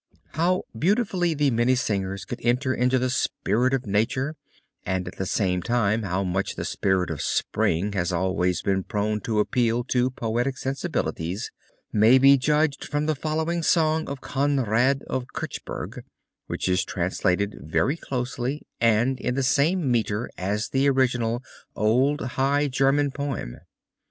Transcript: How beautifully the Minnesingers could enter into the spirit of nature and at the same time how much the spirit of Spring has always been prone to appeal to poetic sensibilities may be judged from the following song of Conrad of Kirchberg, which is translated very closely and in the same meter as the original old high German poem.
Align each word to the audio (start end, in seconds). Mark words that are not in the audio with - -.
How 0.31 0.63
beautifully 0.75 1.35
the 1.35 1.51
Minnesingers 1.51 2.25
could 2.25 2.39
enter 2.41 2.73
into 2.73 2.97
the 2.97 3.11
spirit 3.11 3.71
of 3.71 3.85
nature 3.85 4.35
and 4.83 5.07
at 5.07 5.17
the 5.17 5.27
same 5.27 5.61
time 5.61 6.01
how 6.01 6.23
much 6.23 6.55
the 6.55 6.65
spirit 6.65 7.11
of 7.11 7.21
Spring 7.21 7.93
has 7.93 8.11
always 8.11 8.63
been 8.63 8.81
prone 8.81 9.21
to 9.21 9.39
appeal 9.39 9.83
to 9.89 10.09
poetic 10.09 10.57
sensibilities 10.57 11.51
may 11.93 12.17
be 12.17 12.35
judged 12.35 12.83
from 12.83 13.05
the 13.05 13.13
following 13.13 13.61
song 13.61 14.07
of 14.09 14.21
Conrad 14.21 15.03
of 15.03 15.27
Kirchberg, 15.35 16.01
which 16.47 16.67
is 16.67 16.83
translated 16.83 17.57
very 17.61 17.95
closely 17.95 18.65
and 18.79 19.19
in 19.19 19.35
the 19.35 19.43
same 19.43 19.91
meter 19.91 20.31
as 20.35 20.69
the 20.69 20.89
original 20.89 21.43
old 21.75 22.21
high 22.21 22.67
German 22.67 23.11
poem. 23.11 23.57